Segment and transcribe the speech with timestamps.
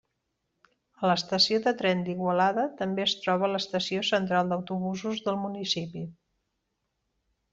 [1.01, 6.05] A l'estació de tren d'Igualada també es troba l'estació central d'autobusos del municipi.